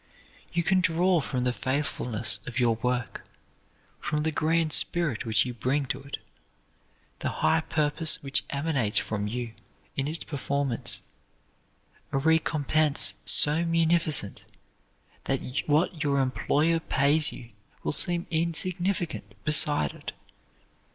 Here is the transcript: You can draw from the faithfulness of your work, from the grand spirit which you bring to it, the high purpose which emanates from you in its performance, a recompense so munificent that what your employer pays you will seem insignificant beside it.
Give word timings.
You 0.51 0.63
can 0.63 0.81
draw 0.81 1.21
from 1.21 1.43
the 1.43 1.53
faithfulness 1.53 2.39
of 2.47 2.59
your 2.59 2.73
work, 2.77 3.23
from 3.99 4.23
the 4.23 4.31
grand 4.31 4.73
spirit 4.73 5.27
which 5.27 5.45
you 5.45 5.53
bring 5.53 5.85
to 5.89 6.01
it, 6.01 6.17
the 7.19 7.29
high 7.45 7.61
purpose 7.61 8.15
which 8.23 8.43
emanates 8.49 8.97
from 8.97 9.27
you 9.27 9.53
in 9.95 10.07
its 10.07 10.23
performance, 10.23 11.03
a 12.11 12.17
recompense 12.17 13.13
so 13.25 13.63
munificent 13.63 14.43
that 15.25 15.39
what 15.67 16.03
your 16.03 16.19
employer 16.19 16.79
pays 16.79 17.31
you 17.31 17.51
will 17.83 17.91
seem 17.93 18.25
insignificant 18.31 19.35
beside 19.45 19.93
it. 19.93 20.13